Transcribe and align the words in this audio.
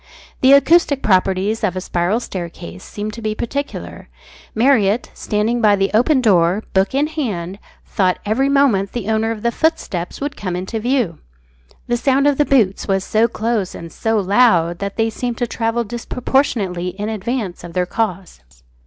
The 0.41 0.53
acoustic 0.53 1.03
properties 1.03 1.63
of 1.63 1.75
a 1.75 1.79
spiral 1.79 2.19
staircase 2.19 2.83
seem 2.83 3.11
to 3.11 3.21
be 3.21 3.35
peculiar. 3.35 4.09
Marriott, 4.55 5.11
standing 5.13 5.61
by 5.61 5.75
the 5.75 5.91
open 5.93 6.21
door, 6.21 6.63
book 6.73 6.95
in 6.95 7.05
hand, 7.05 7.59
thought 7.85 8.17
every 8.25 8.49
moment 8.49 8.93
the 8.93 9.09
owner 9.09 9.29
of 9.29 9.43
the 9.43 9.51
footsteps 9.51 10.19
would 10.19 10.35
come 10.35 10.55
into 10.55 10.79
view. 10.79 11.19
The 11.85 11.97
sound 11.97 12.25
of 12.25 12.39
the 12.39 12.45
boots 12.45 12.87
was 12.87 13.03
so 13.03 13.27
close 13.27 13.75
and 13.75 13.91
so 13.93 14.17
loud 14.17 14.79
that 14.79 14.97
they 14.97 15.11
seemed 15.11 15.37
to 15.37 15.45
travel 15.45 15.83
disproportionately 15.83 16.87
in 16.99 17.07
advance 17.07 17.63
of 17.63 17.73
their 17.73 17.85
cause. 17.85 18.39